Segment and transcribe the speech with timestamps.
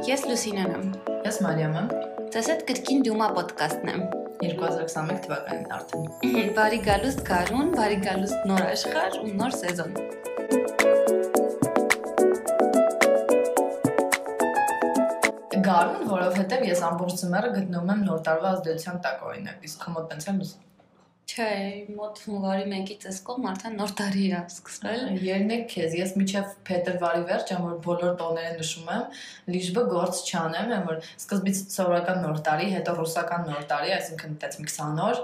[0.00, 0.84] Ես Լուսինան եմ։
[1.26, 1.88] Ես Մարիամ եմ։
[2.32, 4.04] Ձեզ հետ կրկին Դյումա ոդկասթն եմ։
[4.40, 9.92] 2021 թվականին արդեն։ Բարի գալուստ Կարուն, բարի գալուստ նոր աշխարհ ու նոր սեզոն։
[15.68, 20.30] Գարուն, որովհետև ես ամբողջ ծմերը գտնվում եմ նոր տարվա ազդեցության տակ օրինակ, իսկ խմոտ տենց
[20.32, 20.44] եմ
[21.30, 21.46] Չէ,
[21.94, 27.22] մոտ հունվարի 1-ից էս կողմ արդեն նոր տարի է սկսվել։ Երնեք քեզ, ես միջև փետրվարի
[27.28, 29.20] վերջ եմ որ բոլոր տոները նշում եմ,
[29.54, 34.58] լիժբը գործ չանեմ, եմ որ սկզբից սովորական նոր տարի, հետո ռուսական նոր տարի, այսինքն այդպես
[34.64, 35.22] մի 20 օր,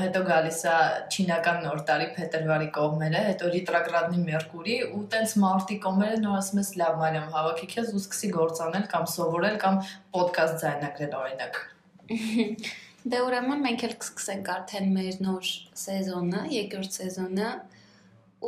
[0.00, 0.74] հետո գալիս է
[1.12, 6.74] չինական նոր տարի փետրվարի կողմերը, հետո ռետրոգրադնի մերկուրի ու տենց մարտի կողմերը նոր ասում ես
[6.80, 9.80] լավ Մարիամ, հավաքի քեզ ու սկսի գործանել կամ սովորել կամ
[10.22, 11.64] ոդկաստ ձայնագրել օրինակ։
[13.06, 15.48] Դե ուրեմն մենք էլ կսկսենք արդեն մեր նոր
[15.78, 17.50] սեզոնը, երկրորդ սեզոնը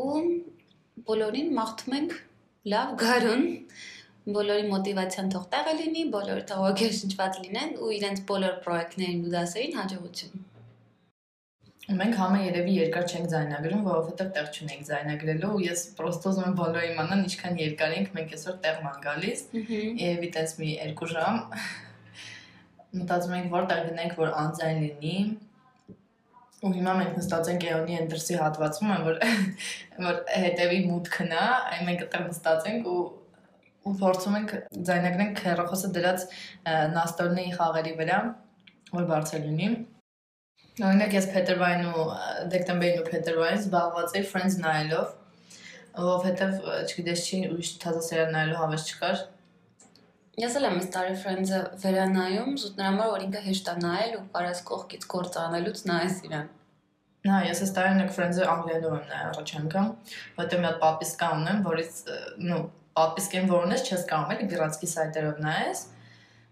[0.00, 0.14] ու
[1.06, 2.14] բոլորին մաղթում ենք
[2.72, 3.44] լավ գարուն,
[4.34, 9.78] բոլորի մոտիվացիան թող տեղը լինի, բոլորը թող ոգեշնչված լինեն ու իրենց բոլոր պրոյեկտներին ու դասերին
[9.80, 10.42] հաջողություն։
[12.00, 16.58] Մենք համը երևի երկար չենք ձայնագրում, որովհետև տեղ չունենք ձայնագրելու ու ես պրոստո ուզում եմ
[16.60, 21.40] բոլորը իմանան ինչքան երկար ենք մենք այսօր տեղման գալիս։ Երևի տես մի 2 ժամ
[22.96, 25.14] մտածում ենք որտեղ գնենք, որ անձայն լինի։
[26.60, 29.20] Ու հիմա մենք նստած ենք Էոնի Էնդերսի հատվածում, որ
[30.06, 33.00] որ հետևի մուտքն է, այն մենք այդտեղ նստած ենք ու
[33.88, 34.50] ու փորձում ենք
[34.88, 36.24] ձայնագրենք հեռախոսը դրած
[36.96, 38.18] նաստորնի խաղերի վրա,
[38.92, 39.70] որ բարձր լինի։
[40.80, 42.04] Օրինակ ես փետրվարին ու
[42.52, 45.08] դեկտեմբերին ու փետրվարին զբաղված էի Friends նայելով,
[45.96, 46.60] որովհետև
[46.90, 49.24] չգիտես չի ուրիշ թազա սերիալ նայելու հավես չկար,
[50.38, 54.12] Ես էլ եմ այս տարի Friends-ը վերանայում, զուտ նրա համար որ ինքը հեշտ է նայել
[54.16, 56.50] ու կարես կողքից գործ անելուց նայես իրան։
[57.26, 59.88] Հա, ես այս տարի նեք Friends-ը անգլերենով եմ նայել առաջ անգամ,
[60.38, 61.98] որտեղ մի հատ պատիսկա ունեմ, որից,
[62.46, 62.60] նո,
[63.00, 65.82] պատիսկեն որ ունես, չես կարող էլի գրածքի սայթերով նայես։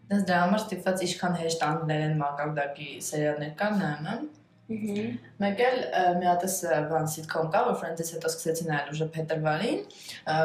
[0.08, 4.28] Դες դրա համար ստիպված ինչքան հեշտ անգլերեն մակարդակի սերիալներ կան նայում եմ։
[4.68, 5.78] Մեկ էլ
[6.18, 6.56] մի հատ էս
[6.90, 9.78] բան սիտկոմ կա, որ ֆրենդից հետո սկսեցի նայել ուժը փետրվարին,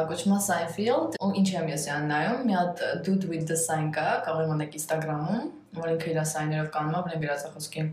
[0.08, 3.90] կոչվում է Seinfeld, ու ինչ եմ ես յան նայում, մի հատ Dude with the Sign
[3.92, 5.44] կա, կարող եմ անեք Instagram-ում,
[5.76, 7.84] որ ինքը իր սայներով կանում է, բնի գրած է խոսքի։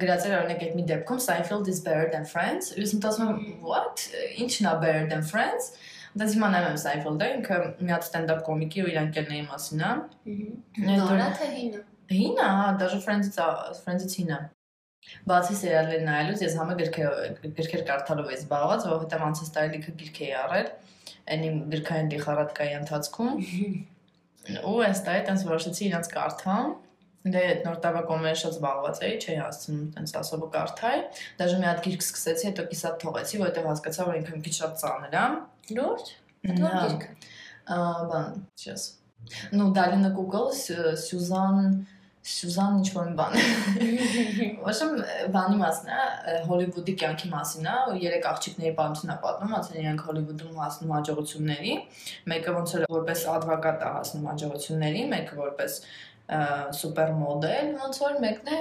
[0.00, 3.38] Գրածել օրինակ այդ մի դեպքում Seinfeld is better than Friends, ու ես մտածում եմ,
[3.68, 4.06] what?
[4.40, 5.74] Ինչն է better than Friends?
[6.14, 9.94] Դա հիմա նայում եմ Seinfeld-ը, ինքը մի հատ stand-up կոմիկի ու իր ընկերների մասին է։
[10.88, 11.80] Նորա թե հինը։
[12.14, 13.40] Հինը, հա, դաժե Friends-ից
[13.82, 14.38] Friends-ից հինը։
[15.28, 17.18] Բացի սերիալներ նայելուց ես համը գրքեր
[17.58, 20.70] գրքեր կարդալով էի զբաղված, որովհետև անցած տարի լիքը գրք էի առել,
[21.34, 23.38] այնի գրքային դիխարատկայի ընթացքում։
[24.70, 26.72] Ու այս տարի տենց որոշեցի իրանց կարդամ։
[27.24, 31.04] Դե նոր տարվա կոմերը շատ զբաղված էի, չէի հասցնում տենց ասոբը կարդալ։
[31.38, 35.16] Դաժե մի հատ գիրք սկսեցի, հետո կիսատ թողեցի, որովհետև հասկացա, որ ինքն քիչ շատ ծանր
[35.16, 35.24] է։
[35.78, 36.12] Լուրջ։
[36.44, 37.08] Դա գիրքը։
[37.64, 38.84] Բան, չես։
[39.56, 41.72] Ну, Դալինա Google, Սյուզան
[42.24, 43.34] Սյուզան ինչ որ բան։
[44.64, 44.92] Ոչմ
[45.34, 46.04] բանի մասն է,
[46.48, 51.74] Հոլիվուդի կյանքի մասն է, երեք աղջիկների պատմությունն է պատմում, ասեն իրենք Հոլիվուդում հասնում հաջողությունների,
[52.32, 55.78] մեկը ոնց որ որպես advocat է հասնում հաջողությունների, մեկը որպես
[56.80, 58.60] սուպեր մոդել, ոնց որ մեկն է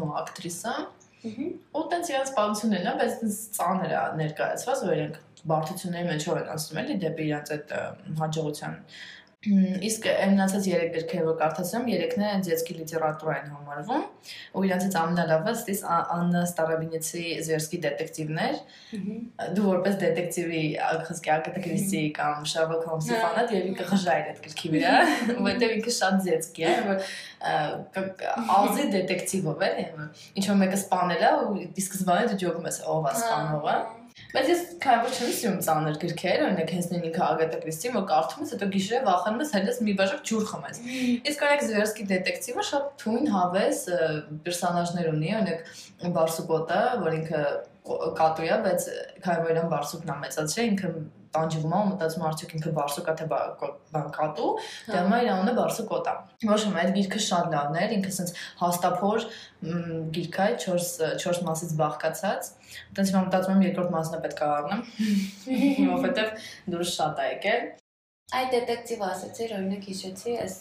[0.00, 0.76] նո ակտրիսա։
[1.22, 5.20] Ու տենց իրենց պատմությունն է, բայց տենց ծանր է ներկայացված, որ իրենք
[5.52, 7.74] բարդությունների մեջով են անցնում էլի դեպի իրենց այդ
[8.22, 8.74] հաջողության
[9.42, 14.02] Իսկ մնացած 3 գրքերը որ կարդացում, 3-ն են ձերսկի լիտերատուրա են համարվում,
[14.54, 18.60] ու իրանցից ամենալավը ստիս Աննա Ստարաբինեցի Զվերսկի դետեկտիվներ։
[19.56, 24.70] Դու որպես դետեկտիվի ախսկի Ագատա Քրիստի կամ Շարլոկ Հոլմսի ֆանատ եւ ինքը խժայր այդ գրքի
[24.76, 24.94] վրա,
[25.48, 27.02] որտեղ ինքը շատ ձերսկի է, որ
[28.60, 29.72] ազի դետեկտիվով է,
[30.38, 33.76] ինչ որ մեկը սպանել է ու դիսկսվանը դու ջոկում ես ով է սպանողը։
[34.32, 38.44] Բայց ես քայլը չեմ սիրում ծանր գրքեր, օրինակ հենց նույն ինքը Ագատա Կրիստի, որ կարդում
[38.44, 40.80] ես, հետո գիշերը վախենում ես, հենց մի բաժակ ջուր խմես։
[41.32, 43.82] Իսկ օրինակ Զվերսկի դետեկտիվը շատ թույն հավես
[44.46, 47.42] պերսոնաժներ ունի, օրինակ Բարսուկոտը, որ ինքը
[48.22, 48.88] կատու է, բայց
[49.26, 50.94] քայլը Բարսուկն է մեծացրել, ինքը
[51.32, 54.50] տանջվում է ու մտածում արդյոք ինքը բարսուկա թե բան կատու,
[54.88, 56.14] դե հիմա իր անունը բարսուկոտա։
[56.52, 59.26] Ոչ մի այդ գիրքը շատ լավն էր, ինքը sense հաստափոր
[60.16, 64.50] գիրք է 4 4 մասից բաղկացած։ Այդպես հիմա մտածում եմ երկրորդ մասն է պետք է
[64.56, 64.82] առնեմ,
[65.92, 67.70] որովհետև դուրս շատ է եկել։
[68.32, 70.54] Այդ դետեկտիվ ասեցի, օրինակ հիշեցի, այս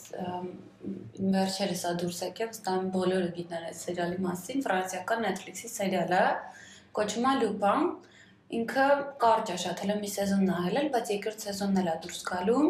[1.35, 6.23] վերջերս է դուրս եկել, ստամ բոլորը գիտեն այս սերիալի մասին, ֆրանսիական Netflix-ի սերիալ է,
[6.97, 7.85] կոչվում է Lupin
[8.57, 8.87] ինքը
[9.21, 12.65] կարճ է շատ, հələ մի սեզոն նայել եմ, բայց երկրորդ սեզոնն էլ է դուրս գալու։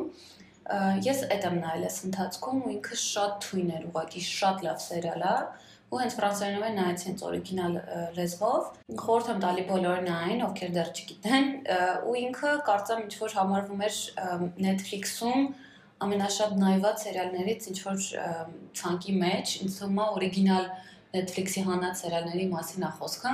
[1.08, 5.26] Ես այդ եմ նայել այս ընթացքում ու ինքը շատ թույն էր, ուղղակի շատ լավ սերիալ
[5.32, 5.36] է
[5.92, 7.74] ու հենց ֆրանսերենով են նայեցի հենց օրիգինալ
[8.16, 8.68] լեզվով։
[9.02, 11.50] Խորհուրդ եմ տալի բոլորին նայեն, ովքեր դեռ չգիտեն,
[12.08, 13.98] ու ինքը կարծեմ ինչ որ համարվում էր
[14.68, 15.44] Netflix-ում
[16.02, 18.06] ամենաշատ նայված սերիալներից ինչ որ
[18.80, 20.72] ցանկի մեջ ինձ թվում է օրիգինալ
[21.12, 23.32] Netflix-ի հանած սերիալների մասին է խոսքը,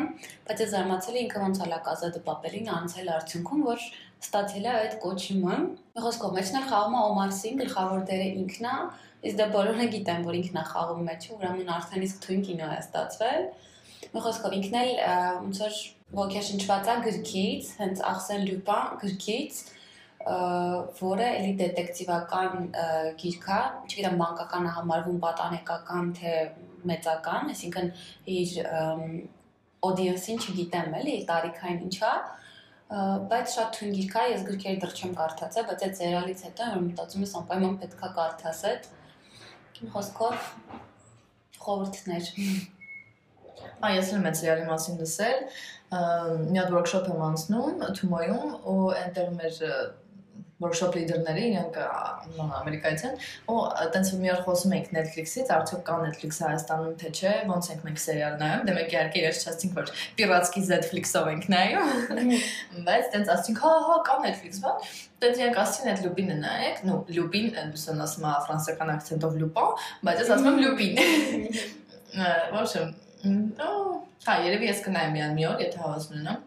[0.47, 3.83] բայց ես զարմացել եմ ինքը ոնց է լակազատը պապերին անցել արդյունքում, որ
[4.17, 5.57] ստացել է այդ կոչումը։
[6.07, 8.75] խոսքով մեջն էլ խաղում է Օմար Սին, գլխավոր դերը ինքն է,
[9.27, 12.79] իսկ դա բոլորը գիտեն, որ ինքն է խաղում մեջը, ուրեմն արդեն իսկ թույն կինո է
[12.81, 13.47] ստացվել։
[14.13, 14.91] Մի խոսքով ինքն էլ
[15.45, 15.79] ոնց որ
[16.17, 19.57] ոգեշնչված է գրքից, հենց Ախսեն Լյուպան գրքից,
[20.27, 22.71] որը էլի դետեկտիվական
[23.21, 26.33] գիրք է, չգիտեմ մանկական է համարվում պատանեկական թե
[26.91, 27.91] մեծական, այսինքն
[28.37, 28.57] իր
[29.87, 32.11] audience-ին չգիտեմ էլի, տարիքային ինչա,
[33.31, 36.83] բայց շատ թույն գիրք է, ես գրքերը դեռ չեմ կարդացել, բայց այդ սերիալից հետո որ
[36.87, 38.89] մտածում ես անպայման պետքա կարդաս այդ
[39.93, 40.35] խոսքով
[41.67, 42.29] խորհուրդներ։
[43.83, 45.39] Ա ես էլ մեծ սերիալի մասին լսել,
[46.47, 49.59] մի հատ workshop եմ անցնում Թումոյում ու այնտեղ մեր
[50.63, 51.75] որոշապ լիդերները իրենք
[52.37, 53.17] նոն ամերիկայից են
[53.53, 57.85] ու այտենց մի օր խոսում ենք Netflix-ից արդյոք կա Netflix Հայաստանում թե չէ ոնց ենք
[57.87, 62.33] մենք սերիալ նայում դե մենք իհարկե իրենց չասցինք որ Piratski Netflix-ով ենք նայում
[62.87, 64.85] բայց այտենց ասցինք հա հա կա Netflix բան
[65.21, 70.21] դից իրենք ասցին այդ Լուպինը նայեք նո Լուպին դուսն ասում է ֆրանսիական акցենտով Լուպան բայց
[70.23, 71.01] ես ասում եմ Լուպին
[72.57, 72.95] ոչ ոչմ
[74.27, 76.43] Ահա, երևի ես կնայեմ միան մի օր, եթե հավասար ունենամ։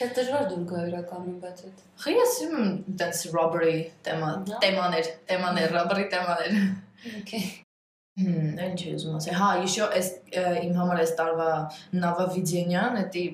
[0.00, 2.60] Քեզ դժվար դուր գա իրականում, բայց այդ։ Խի ես իմը
[3.00, 3.72] դից robbery
[4.06, 4.30] թեմա,
[4.62, 6.54] թեմաներ, թեմաներ, robbery թեմաներ։
[7.20, 7.42] Okay։
[8.20, 10.08] Հմ, ինչ ես ուզում ասել։ Հա, իշո էս
[10.60, 11.48] իմ համար էս տարվա
[12.00, 13.24] Նավա Վիդենյան, դա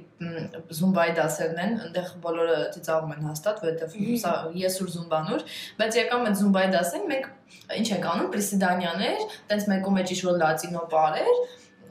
[0.79, 5.47] Զումբայի դասերն են, այնտեղ բոլորը ծիծաղում են հաստատ, որովհետև սա ես ու Զումբանուր,
[5.81, 7.31] բայց եկամ այդ Զումբայի դասին մենք
[7.81, 11.41] ինչ ենք անում, պրեսիդանյաներ, տենց մեկում մեջ ինչ որ լատինո բար էր,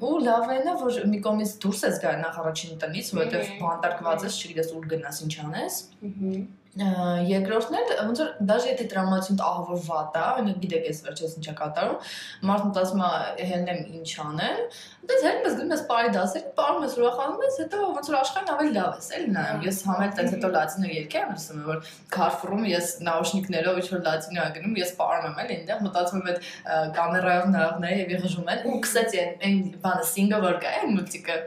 [0.03, 4.25] ու լավ է նա որ մի կողմից դուրս ես գա նախ առաջին տնից, որովհետև բանտարկված
[4.27, 9.83] ես, չգիտես ուր գնաս, ինչ անես։ Ահա երկրորդն էլ ոնց որ դաժե եթե տրամացիոն ահավոր
[9.85, 12.09] վատ է, այնը գիտեք ես վերջերս ինչա կատարում,
[12.49, 14.59] մարդը մտածում է հենեմ ինչ անեմ,
[15.05, 18.51] բայց հենց ես գնում ես բարի դասեր, բարում ես ուրախանում ես, հետո ոնց որ աշխարհն
[18.55, 22.65] ավելի լավ է, էլի նայում։ Ես համել տենց հետո լատինո երգեր եմ լսում, որ Carrefour-ում
[22.71, 26.95] ես նաուշնիկներով ինչ որ լատինո եմ գնում, ես բարում եմ, էլի այնտեղ մտածում եմ այդ
[26.95, 31.37] կամերայով նայողն է եւ եղժում են ու կսեցի այն բանը սինգը որ կա, այն մուզիկա։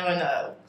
[0.00, 0.22] Այն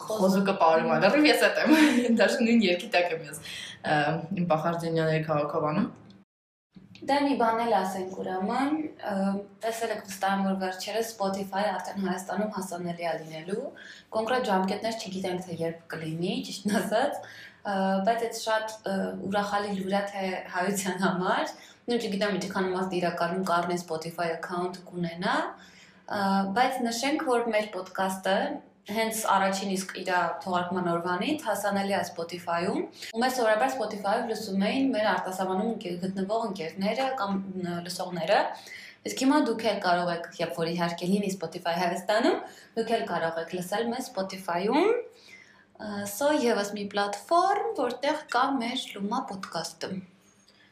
[0.05, 1.75] խոզուկը բարում է, լրիվ ես այդ եմ,
[2.21, 3.43] դաժե նույն երգի տակ եմ ես
[3.81, 5.89] իմ Պախարդենյանների քաղաքավանում։
[7.01, 8.73] Դա մի բան էլ ասենք ուրեմն,
[9.63, 13.63] տեսել եք վստահ որ վերջերս Spotify-ը արդեն Հայաստանում հասանելի է լինելու։
[14.15, 17.17] Կոնկրետ ժամկետներ չգիտենք թե երբ կլինի, ճիշտն ասած,
[18.05, 18.75] բայց այդ շատ
[19.31, 21.55] ուրախալի լուր է թե հայության համար։
[21.89, 25.35] Նույն չգիտեմ ինչքան մաս իրականում կառնի Spotify account կունենա,
[26.57, 28.37] բայց նշենք, որ մեր ոդկասթը
[28.89, 30.11] հենց առաջին իսկ իր
[30.41, 32.79] թողարկման օրվանից հասանելի է Spotify-ում։
[33.13, 35.75] Ու mēs սովորաբար Spotify-ով լսում էին մեր արտասահմանում
[36.05, 37.37] գտնվող ընկերները կամ
[37.85, 38.39] լսողները։
[39.01, 42.39] Իսկ հիմա դուք էլ կարող եք, երբ որ իհարկե լինի Spotify Հայաստանում,
[42.77, 44.89] դուք էլ կարող եք լսել մեզ Spotify-ում։
[46.11, 49.95] Սա եւս մի պլատֆորմ, որտեղ կա մեր Luma podcast-ը։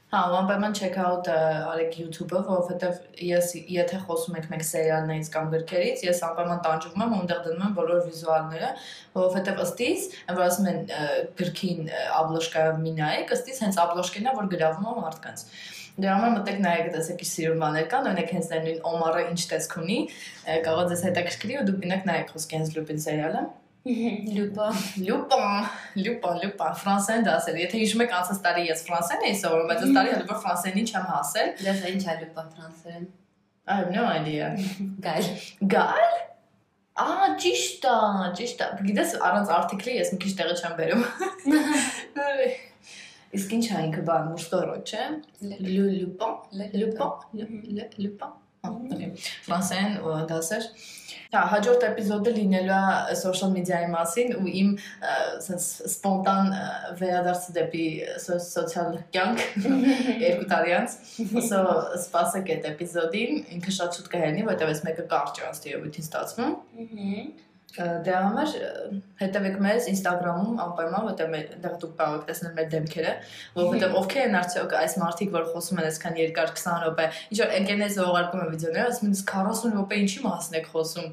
[0.09, 6.01] Հա, անպայման check out արեք YouTube-ը, որովհետև ես եթե խոսում ենք մենք սերիալներից կամ գրքերից,
[6.07, 8.71] ես անպայման տանջվում եմ ու այնտեղ դնում եմ բոլոր վիզուալները,
[9.19, 10.81] որովհետև ըստից, որ ասում են
[11.43, 15.45] գրքին աբլոշկայով մի նայեք, ըստից հենց աբլոշկին է, որ գրավում է մարդկանց։
[15.99, 19.79] Դրա համար մտեք նայեք, տեսեք ինչ սիրուն բաներ կան, օրինակ հենց նույն Օմարը ինչ տեսք
[19.83, 19.97] ունի,
[20.65, 23.41] կարող ես հետաքրքրի ու դուք գնաք նայեք խոսքի հենց Լուպին սերիալը։
[23.87, 24.65] Լուպա,
[24.99, 25.43] լուպա,
[26.03, 29.93] լուպա, լուպա, ֆրանսեն դասել։ Եթե հիշում եք անցած տարի ես ֆրանսեն էի սովորում, բայց այս
[29.95, 33.07] տարի հələ որ ֆրանսենին չեմ հասել։ Դες ինչ է լուպա ֆրանսերեն։
[33.69, 34.49] I have no idea։
[35.05, 35.29] Գալ։
[35.71, 36.03] Գալ։
[36.99, 37.95] Ահա ճիշտ է,
[38.39, 41.03] ճիշտ է։ Գիտես առանց արտիկլի ես մի քիչ տեղը չեմ բերում։
[43.39, 45.03] Իսկ ինչ է ինքը բան, մուստորո, չէ։
[45.69, 46.29] Լուպա,
[46.81, 47.09] լուպա,
[48.03, 48.31] լուպա։
[49.47, 49.99] Ֆրանսեն
[50.33, 50.73] դասեր։
[51.29, 52.77] Հա, հաջորդ էպիզոդը լինելու
[53.11, 54.69] է social media-ի մասին ու իմ
[55.45, 56.47] sense սպոնտան
[57.01, 57.83] վերադարձը դեպի
[58.23, 59.43] սոցիալ կյանք
[60.25, 60.95] երկու տարի անց։
[61.49, 61.59] Սո
[61.99, 66.57] սպասեք այդ էպիզոդին, ինքը շատ շուտ կհեռնի, որտեղ ես մեկը կարճ է ըստ երևույթին ստացվում։
[66.79, 68.53] Ահա Դրա համար
[69.19, 73.11] հետևեք մեզ Instagram-ում անպայման, որտեղ մեր դեռ դուք կարող եք տեսնել մեր դեմքերը,
[73.59, 77.53] որովհետև ովքեր են արդյոք այս մարդիկ, որ խոսում են այսքան երկար 20 րոպե, ինչ որ
[77.59, 81.07] ընկերներս ուղարկում են վիդեոներ, ասում են 40 րոպե ինչի մասն եք խոսում։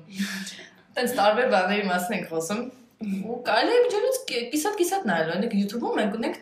[0.96, 2.64] Տենց տարբեր բաների մասն ենք խոսում։
[2.96, 4.20] Ու կարելի է միջոցից
[4.56, 6.38] կիսատ-կիսատ նայել, օրինակ YouTube-ում մենք ունենք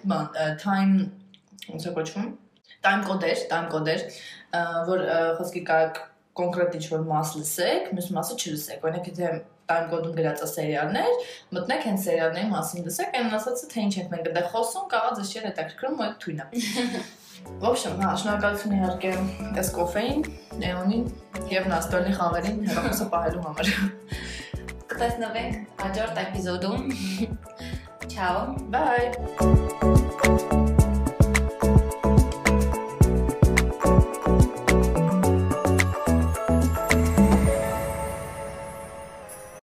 [0.63, 0.95] time
[1.75, 2.29] ոնց է կոչվում
[2.85, 4.05] time կոդեր, time կոդեր,
[4.91, 5.03] որ
[5.39, 6.01] խոսքի կարակ
[6.39, 9.29] կոնկրետ ինչ-որ մաս լսեք, մյուս մասը չլսեք։ Օրինակ, եթե
[9.70, 11.10] time code-ում գրած է սերիալներ,
[11.56, 15.34] մտնեք հենց սերիալների մասին լսեք, այն ասածը թե ինչ ենք մենք դե խոսում, կարող ձեզ
[15.34, 16.44] չէ հետաքրքրում, ու թույն է։
[17.40, 19.12] В общем, հա, շնորհակալություն իհարկե
[19.62, 20.20] այս կոֆեին,
[20.70, 21.06] Էոնին
[21.54, 23.66] եւ Նաստոլի խաղերին հեռախոսը պահելու համար։
[24.92, 25.54] Կտեսնվենք
[25.86, 26.82] հաջորդ էպիզոդում։
[28.10, 30.63] Ciao։ Bye։